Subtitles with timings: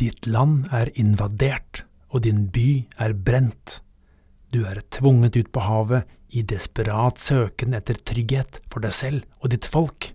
[0.00, 3.82] Ditt land er invadert, og din by er brent.
[4.48, 9.52] Du er tvunget ut på havet i desperat søken etter trygghet for deg selv og
[9.52, 10.14] ditt folk.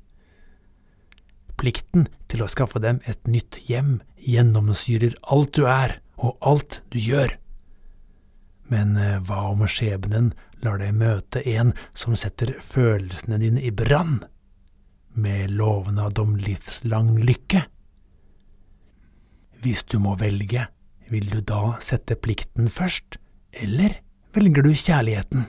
[1.62, 6.98] Plikten til å skaffe dem et nytt hjem gjennomsyrer alt du er og alt du
[7.00, 7.38] gjør.
[8.74, 10.34] Men eh, hva om skjebnen
[10.66, 14.24] lar deg møte en som setter følelsene dine i brann,
[15.14, 17.62] med lovnad om livslang lykke?
[19.66, 20.68] Hvis du må velge,
[21.10, 23.16] vil du da sette plikten først,
[23.50, 23.96] eller
[24.38, 25.48] velger du kjærligheten?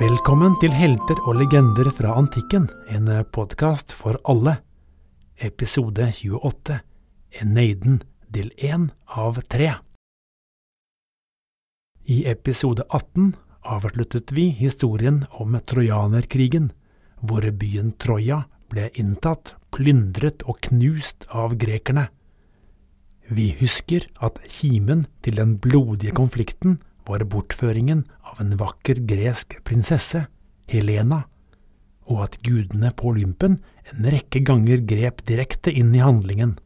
[0.00, 4.56] Velkommen til Helter og legender fra antikken, en podkast for alle.
[5.36, 6.80] Episode 28,
[7.44, 8.00] Eneiden,
[8.32, 8.88] del én
[9.20, 9.74] av 3.
[12.08, 16.70] I episode 18 avsluttet vi historien om trojanerkrigen,
[17.20, 22.06] hvor byen Troja ble inntatt, plyndret og knust av grekerne.
[23.28, 30.24] Vi husker at kimen til den blodige konflikten var bortføringen av en vakker gresk prinsesse,
[30.72, 31.26] Helena,
[32.08, 33.60] og at gudene på Olympen
[33.92, 36.56] en rekke ganger grep direkte inn i handlingen.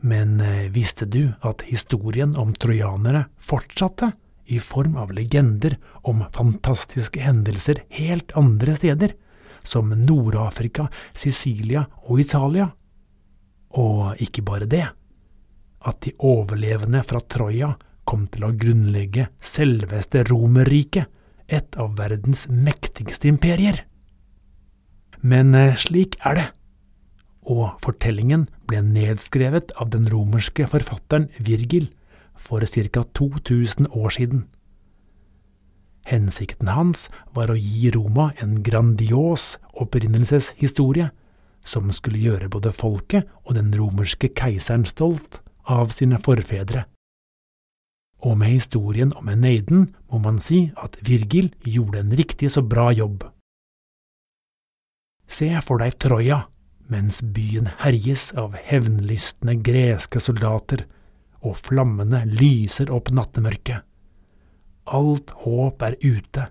[0.00, 4.12] Men eh, visste du at historien om trojanere fortsatte
[4.50, 9.14] i form av legender om fantastiske hendelser helt andre steder,
[9.62, 12.70] som Nord-Afrika, Sicilia og Italia?
[13.76, 14.86] Og ikke bare det,
[15.80, 17.74] at de overlevende fra Troja
[18.08, 21.06] kom til å grunnlegge selveste Romerriket,
[21.50, 23.80] et av verdens mektigste imperier.
[25.20, 26.44] Men eh, slik er det,
[27.50, 31.90] og fortellingen ble nedskrevet av den romerske forfatteren Virgil
[32.38, 33.02] for ca.
[33.02, 34.46] 2000 år siden.
[36.08, 41.10] Hensikten hans var å gi Roma en grandios opprinnelseshistorie
[41.66, 46.86] som skulle gjøre både folket og den romerske keiseren stolt av sine forfedre.
[48.24, 52.90] Og med historien om Eneiden må man si at Virgil gjorde en riktig så bra
[52.92, 53.24] jobb.
[55.30, 56.42] Se for deg Troja,
[56.90, 60.84] mens byen herjes av hevnlystne greske soldater,
[61.40, 63.86] og flammene lyser opp nattemørket.
[64.90, 66.46] Alt håp er ute,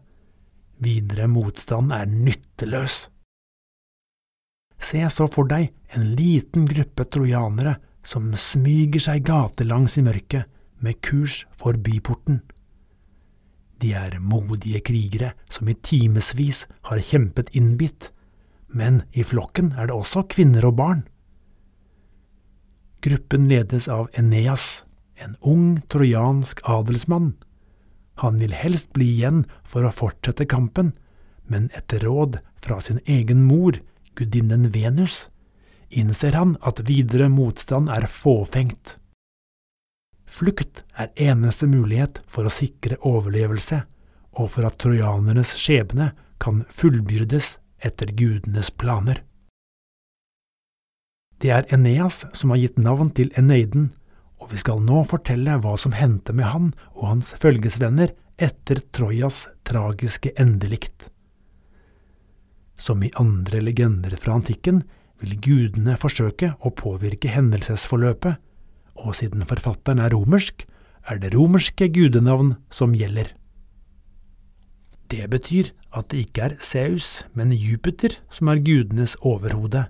[0.79, 3.09] videre motstand er nytteløs.
[4.79, 7.75] Se så for deg en liten gruppe trojanere
[8.07, 10.47] som smyger seg gatelangs i mørket,
[10.79, 12.37] med kurs for byporten.
[13.83, 18.13] De er modige krigere som i timevis har kjempet innbitt,
[18.69, 21.03] men i flokken er det også kvinner og barn.
[23.03, 24.83] Gruppen ledes av Eneas,
[25.15, 27.33] en ung trojansk adelsmann.
[28.19, 30.93] Han vil helst bli igjen for å fortsette kampen,
[31.47, 33.79] men etter råd fra sin egen mor,
[34.19, 35.29] gudinnen Venus,
[35.89, 38.97] innser han at videre motstand er fåfengt.
[40.29, 43.81] Flukt er eneste mulighet for å sikre overlevelse,
[44.37, 49.23] og for at trojanernes skjebne kan fullbyrdes etter gudenes planer.
[51.39, 53.93] Det er Eneas som har gitt navn til Eneiden,
[54.39, 59.45] og vi skal nå fortelle hva som hendte med han og hans følgesvenner etter Trojas
[59.67, 61.07] tragiske endelikt.
[62.79, 64.83] Som i andre legender fra antikken
[65.19, 68.39] vil gudene forsøke å påvirke hendelsesforløpet,
[68.99, 70.65] og siden forfatteren er romersk,
[71.07, 73.31] er det romerske gudenavn som gjelder.
[75.09, 79.87] Det betyr at det ikke er Zeus, men Jupiter som er gudenes overhode,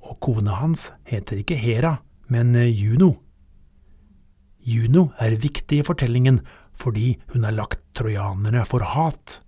[0.00, 1.98] og kona hans heter ikke Hera,
[2.32, 3.12] men Juno.
[4.64, 6.40] Juno er viktig i fortellingen
[6.78, 9.40] fordi hun har lagt trojanerne for hat.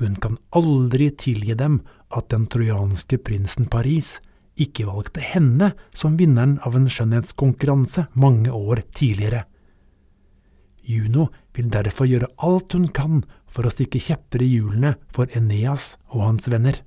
[0.00, 1.80] Hun kan aldri tilgi dem
[2.10, 4.16] at den trojanske prinsen Paris
[4.60, 9.44] ikke valgte henne som vinneren av en skjønnhetskonkurranse mange år tidligere.
[10.82, 15.96] Juno vil derfor gjøre alt hun kan for å stikke kjepper i hjulene for Eneas
[16.12, 16.80] og hans venner.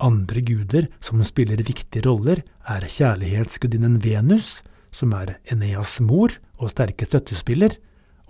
[0.00, 7.04] Andre guder som spiller viktige roller, er kjærlighetsgudinnen Venus, som er Eneas mor og sterke
[7.08, 7.76] støttespiller,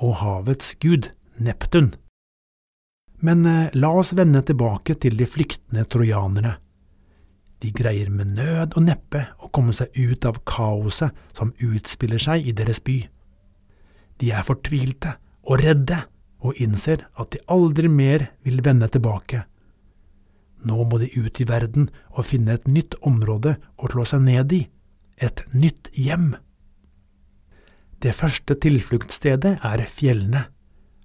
[0.01, 1.93] og havets gud, Neptun.
[3.21, 6.57] Men eh, la oss vende tilbake til de flyktende trojanerne.
[7.61, 12.49] De greier med nød og neppe å komme seg ut av kaoset som utspiller seg
[12.49, 13.03] i deres by.
[14.21, 15.17] De er fortvilte
[15.49, 16.03] og redde
[16.41, 19.45] og innser at de aldri mer vil vende tilbake.
[20.65, 24.53] Nå må de ut i verden og finne et nytt område å slå seg ned
[24.53, 24.63] i,
[25.17, 26.35] et nytt hjem.
[28.01, 30.47] Det første tilfluktsstedet er fjellene,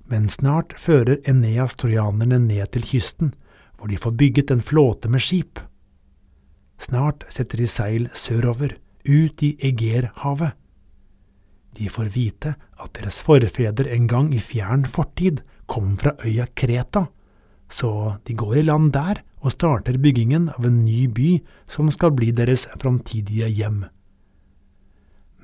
[0.08, 3.34] men snart fører Eneas trojanerne ned til kysten,
[3.76, 5.60] hvor de får bygget en flåte med skip.
[6.80, 10.56] Snart setter de seil sørover, ut i Egerhavet.
[11.76, 17.08] De får vite at deres forfedre en gang i fjern fortid kom fra øya Kreta,
[17.70, 21.32] så de går i land der og starter byggingen av en ny by
[21.70, 23.84] som skal bli deres framtidige hjem.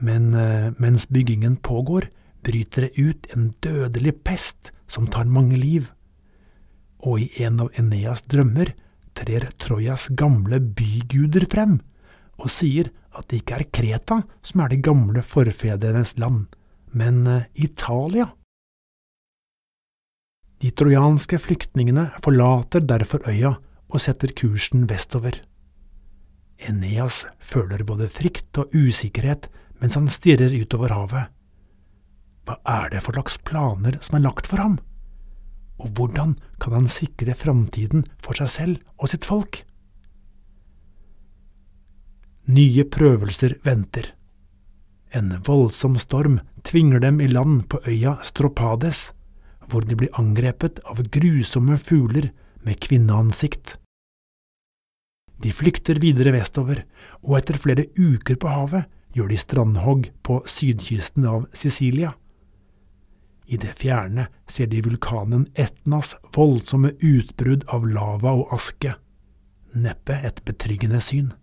[0.01, 2.09] Men eh, mens byggingen pågår,
[2.41, 5.91] bryter det ut en dødelig pest som tar mange liv.
[7.05, 8.73] Og i en av Eneas drømmer
[9.17, 11.79] trer Trojas gamle byguder frem
[12.41, 16.45] og sier at det ikke er Kreta som er de gamle forfedrenes land,
[16.95, 18.29] men eh, Italia.
[20.61, 23.55] De trojanske flyktningene forlater derfor øya
[23.91, 25.41] og setter kursen vestover.
[26.61, 29.49] Eneas føler både frykt og usikkerhet
[29.81, 31.31] mens han stirrer utover havet.
[32.45, 34.77] Hva er det for slags planer som er lagt for ham?
[35.81, 39.63] Og hvordan kan han sikre framtiden for seg selv og sitt folk?
[42.49, 44.15] Nye prøvelser venter.
[45.13, 49.11] En voldsom storm tvinger dem i land på øya Stropades,
[49.69, 52.31] hvor de blir angrepet av grusomme fugler
[52.65, 53.77] med kvinneansikt.
[55.41, 56.83] De flykter videre vestover,
[57.21, 62.13] og etter flere uker på havet gjør de strandhogg på sydkysten av Sicilia.
[63.51, 68.95] I det fjerne ser de vulkanen Etnas voldsomme utbrudd av lava og aske.
[69.75, 71.33] Neppe et betryggende syn.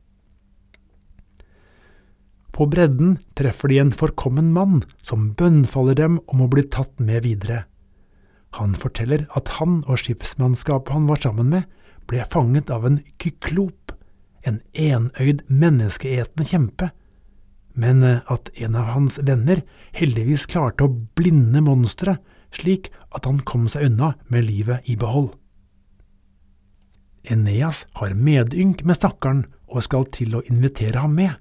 [2.58, 7.22] På bredden treffer de en forkommen mann som bønnfaller dem om å bli tatt med
[7.22, 7.64] videre.
[8.58, 11.68] Han forteller at han og skipsmannskapet han var sammen med,
[12.10, 13.92] ble fanget av en kyklop,
[14.42, 16.90] en enøyd menneskeetende kjempe
[17.78, 19.62] men eh, at en av hans venner
[19.96, 22.18] heldigvis klarte å blinde monsteret,
[22.54, 25.34] slik at han kom seg unna med livet i behold.
[27.28, 31.36] Eneas har medynk med stakkaren og skal til å invitere ham med,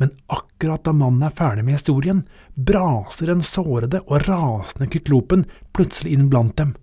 [0.00, 2.24] men akkurat da mannen er ferdig med historien,
[2.54, 5.46] braser den sårede og rasende kyklopen
[5.76, 6.74] plutselig inn blant dem,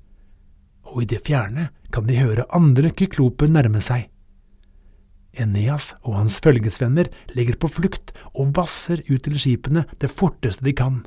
[0.88, 4.08] og i det fjerne kan de høre andre kykloper nærme seg.
[5.32, 10.74] Eneas og hans følgesvenner ligger på flukt og vasser ut til skipene det forteste de
[10.76, 11.02] kan.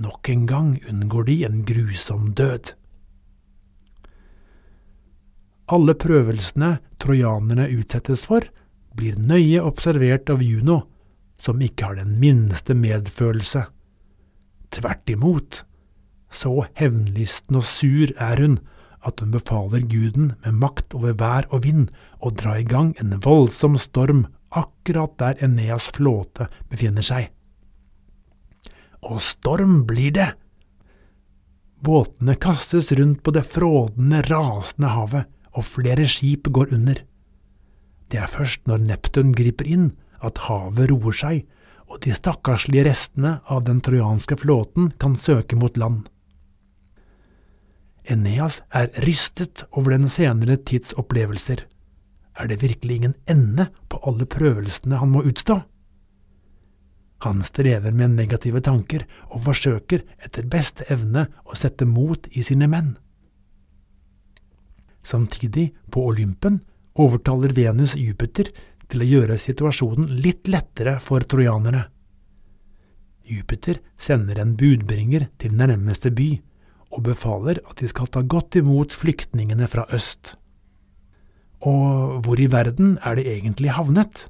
[0.00, 2.74] Nok en gang unngår de en grusom død.
[5.70, 8.44] Alle prøvelsene trojanerne utsettes for,
[9.00, 10.82] blir nøye observert av Juno,
[11.40, 13.64] som ikke har den minste medfølelse.
[14.70, 15.62] Tvert imot,
[16.30, 18.60] så hevnlysten og sur er hun
[19.08, 21.88] at hun befaler guden med makt over vær og vind
[22.20, 27.30] å dra i gang en voldsom storm akkurat der Eneas flåte befinner seg.
[29.00, 30.28] Og storm blir det!
[31.80, 37.00] Båtene kastes rundt på det frådende, rasende havet, og flere skip går under.
[38.10, 39.90] Det er først når Neptun griper inn
[40.20, 41.44] at havet roer seg,
[41.90, 46.08] og de stakkarslige restene av den trojanske flåten kan søke mot land.
[48.10, 51.66] Eneas er rystet over den senere tids opplevelser.
[52.38, 55.60] Er det virkelig ingen ende på alle prøvelsene han må utstå?
[57.26, 62.70] Han strever med negative tanker og forsøker etter beste evne å sette mot i sine
[62.70, 62.94] menn.
[65.04, 66.60] Samtidig, på Olympen,
[66.98, 68.50] overtaler Venus Jupiter
[68.90, 71.86] til å gjøre situasjonen litt lettere for trojanerne.
[73.30, 76.32] Jupiter sender en budbringer til nærmeste by,
[76.90, 80.34] og befaler at de skal ta godt imot flyktningene fra øst.
[81.62, 84.26] Og hvor i verden er de egentlig havnet?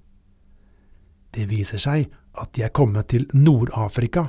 [1.33, 4.27] Det viser seg at de er kommet til Nord-Afrika,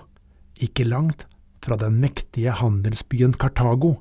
[0.61, 1.25] ikke langt
[1.61, 3.97] fra den mektige handelsbyen Kartago.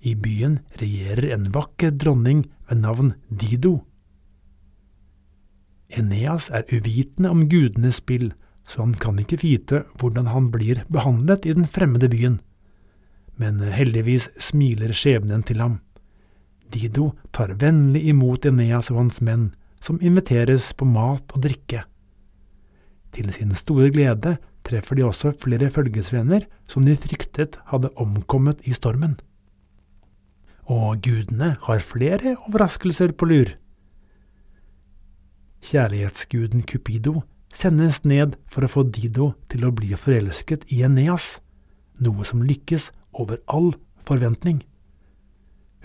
[0.00, 3.78] I byen regjerer en vakker dronning ved navn Dido.
[5.88, 8.32] Eneas er uvitende om gudenes spill,
[8.66, 12.40] så han kan ikke vite hvordan han blir behandlet i den fremmede byen
[13.36, 15.78] men heldigvis smiler skjebnen til ham.
[16.72, 21.84] Dido tar vennlig imot Eneas og hans menn, som inviteres på mat og drikke.
[23.14, 28.74] Til sin store glede treffer de også flere følgesvenner som de fryktet hadde omkommet i
[28.74, 29.14] stormen.
[30.66, 33.52] Og gudene har flere overraskelser på lur.
[35.66, 37.22] Kjærlighetsguden Cupido
[37.54, 41.38] sendes ned for å få Dido til å bli forelsket i Eneas,
[42.02, 43.72] noe som lykkes over all
[44.06, 44.60] forventning.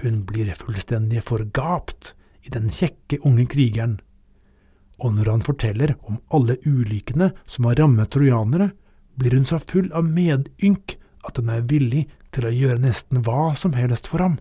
[0.02, 4.00] Hun blir fullstendig forgapt i den kjekke unge krigeren,
[5.02, 8.72] og når han forteller om alle ulykkene som har rammet trojanere,
[9.18, 13.52] blir hun så full av medynk at hun er villig til å gjøre nesten hva
[13.58, 14.38] som helst for ham.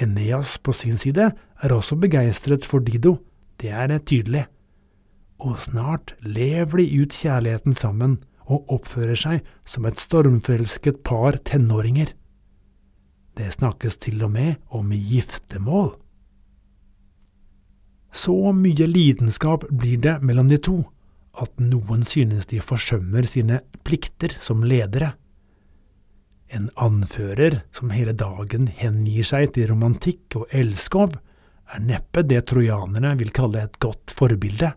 [0.00, 3.18] Eneas på sin side er også begeistret for Dido,
[3.60, 4.46] det er tydelig,
[5.38, 12.12] og snart lever de ut kjærligheten sammen og oppfører seg som et stormforelsket par tenåringer.
[13.34, 15.94] Det snakkes til og med om giftermål.
[18.14, 20.76] Så mye lidenskap blir det mellom de to
[21.42, 25.14] at noen synes de forsømmer sine plikter som ledere.
[26.54, 31.16] En anfører som hele dagen hengir seg til romantikk og elskov,
[31.74, 34.70] er neppe det trojanerne vil kalle et godt forbilde.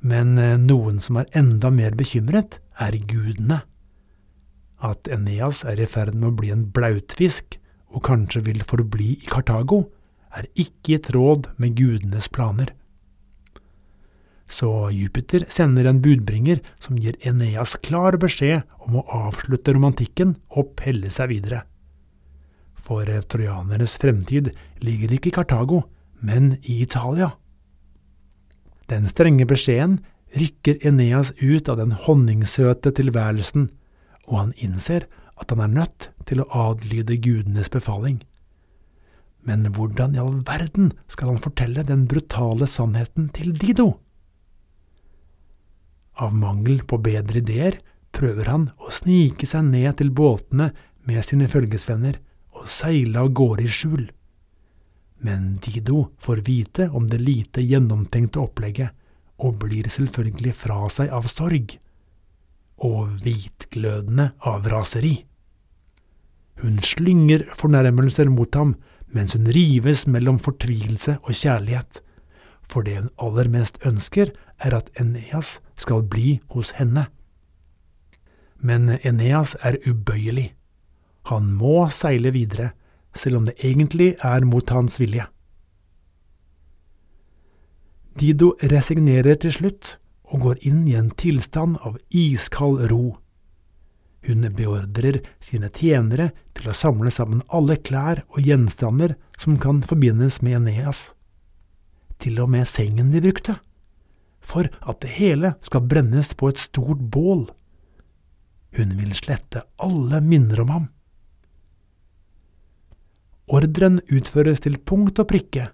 [0.00, 3.60] Men eh, noen som er enda mer bekymret, er gudene.
[4.80, 7.58] At Eneas er i ferd med å bli en blautfisk
[7.90, 9.84] og kanskje vil forbli i Kartago,
[10.32, 12.70] er ikke i tråd med gudenes planer.
[14.50, 20.74] Så Jupiter sender en budbringer som gir Eneas klar beskjed om å avslutte romantikken og
[20.80, 21.62] pelle seg videre.
[22.74, 24.50] For trojanernes fremtid
[24.82, 25.84] ligger ikke i Kartago,
[26.18, 27.30] men i Italia.
[28.90, 30.00] Den strenge beskjeden
[30.34, 33.70] rykker Eneas ut av den honningsøte tilværelsen,
[34.26, 35.06] og han innser
[35.38, 38.18] at han er nødt til å adlyde gudenes befaling.
[39.46, 43.92] Men hvordan i all verden skal han fortelle den brutale sannheten til Dido?
[46.20, 47.80] Av mangel på bedre ideer
[48.12, 50.70] prøver han å snike seg ned til båtene
[51.08, 52.18] med sine følgesvenner
[52.60, 54.02] og seile av gårde i skjul.
[55.24, 58.92] Men Dido får vite om det lite gjennomtenkte opplegget,
[59.40, 61.78] og blir selvfølgelig fra seg av sorg.
[62.84, 65.14] Og hvitglødende av raseri.
[66.60, 68.74] Hun slynger fornærmelser mot ham
[69.10, 72.02] mens hun rives mellom fortvilelse og kjærlighet,
[72.60, 77.06] for det hun aller mest ønsker, er at Eneas skal bli hos henne.
[78.60, 80.52] Men Eneas er ubøyelig.
[81.32, 82.72] Han må seile videre,
[83.14, 85.26] selv om det egentlig er mot hans vilje.
[88.20, 89.96] Dido resignerer til slutt
[90.30, 93.16] og går inn i en tilstand av iskald ro.
[94.26, 100.42] Hun beordrer sine tjenere til å samle sammen alle klær og gjenstander som kan forbindes
[100.44, 101.14] med Eneas,
[102.20, 103.56] til og med sengen de brukte
[104.50, 107.46] for at det hele skal brennes på et stort bål.
[108.76, 110.88] Hun vil slette alle minner om ham.
[113.50, 115.70] Ordren utføres til punkt og prikke,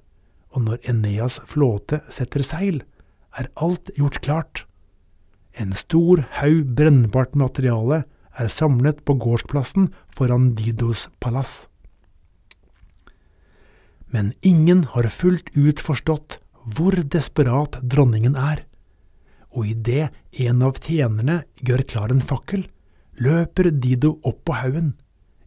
[0.57, 2.81] og når Eneas flåte setter seil,
[3.37, 4.65] er alt gjort klart.
[5.61, 8.05] En stor haug brennbart materiale
[8.37, 11.67] er samlet på gårdsplassen foran Didos palass.
[14.13, 18.65] Men ingen har fullt ut forstått hvor desperat dronningen er,
[19.55, 20.11] og idet
[20.43, 22.67] en av tjenerne gjør klar en fakkel,
[23.23, 24.95] løper Dido opp på haugen,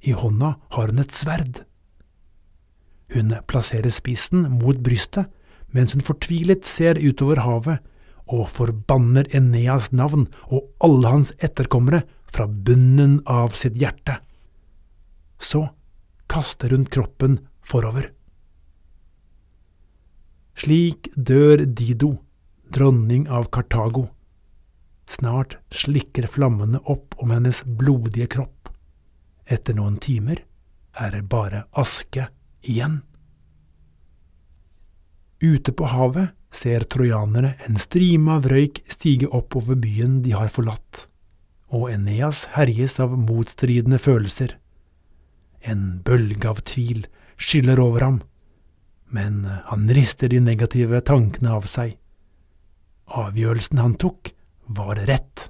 [0.01, 1.63] i hånda har hun et sverd.
[3.13, 5.27] Hun plasserer spissen mot brystet,
[5.75, 7.83] mens hun fortvilet ser utover havet
[8.29, 14.19] og forbanner Eneas navn og alle hans etterkommere fra bunnen av sitt hjerte.
[15.41, 15.65] Så
[16.29, 18.11] kaster hun kroppen forover.
[20.60, 22.18] Slik dør Dido,
[22.68, 24.10] dronning av Kartago.
[25.08, 28.68] Snart slikker flammene opp om hennes blodige kropp.
[29.48, 30.42] Etter noen timer
[31.00, 32.25] er det bare aske
[32.60, 32.98] igjen.
[35.39, 40.51] Ute på havet ser trojanere en strime av røyk stige opp over byen de har
[40.51, 41.06] forlatt,
[41.72, 44.58] og Eneas herjes av motstridende følelser.
[45.63, 47.06] En bølge av tvil
[47.39, 48.20] skyller over ham
[49.10, 51.96] men han rister de negative tankene av seg.
[53.10, 54.34] Avgjørelsen han tok,
[54.70, 55.50] var rett.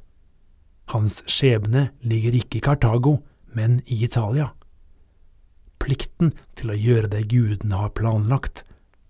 [0.94, 3.20] Hans skjebne ligger ikke i Kartago,
[3.54, 4.54] men i Italia.
[5.80, 8.64] Plikten til å gjøre det gudene har planlagt,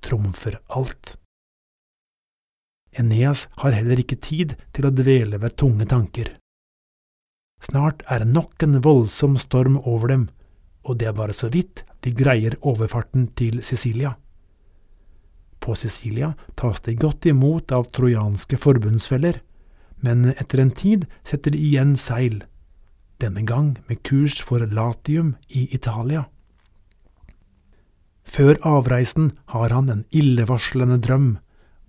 [0.06, 1.16] trumfer alt.
[2.98, 6.34] Eneas har heller ikke tid til å dvele ved tunge tanker.
[7.62, 10.26] Snart er nok en voldsom storm over dem,
[10.88, 14.16] og det er bare så vidt de greier overfarten til Sicilia.
[15.60, 19.42] På Sicilia tas de godt imot av trojanske forbundsfeller,
[20.00, 22.44] men etter en tid setter de igjen seil,
[23.20, 26.26] denne gang med kurs for Latium i Italia.
[28.24, 31.30] Før avreisen har han en illevarslende drøm,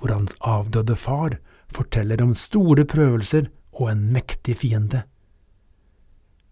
[0.00, 1.36] hvor hans avdøde far
[1.70, 5.04] forteller om store prøvelser og en mektig fiende.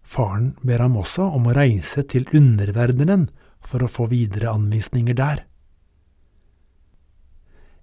[0.05, 3.27] Faren ber ham også om å reise til underverdenen
[3.65, 5.43] for å få videre anvisninger der.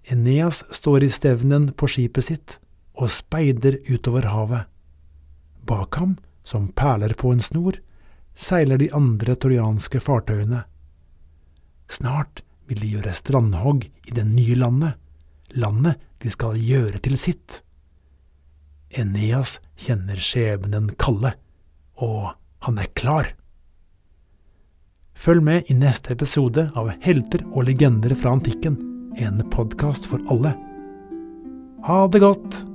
[0.08, 2.56] Eneas står i stevnen på skipet sitt
[2.96, 4.68] og speider utover havet.
[5.66, 6.14] Bak ham,
[6.46, 7.80] som perler på en snor,
[8.38, 10.62] seiler de andre torianske fartøyene.
[11.90, 14.94] Snart vil de gjøre strandhogg i det nye landet,
[15.58, 17.60] landet de skal gjøre til sitt.
[18.94, 21.34] Eneas kjenner skjebnen kalle,
[21.98, 23.34] og han er klar.
[25.18, 30.54] Følg med i neste episode av Helter og legender fra antikken, en podkast for alle.
[31.82, 32.65] Ha det godt!